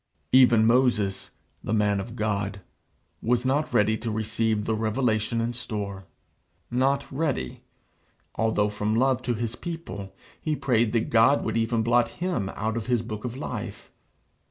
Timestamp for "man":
1.75-1.99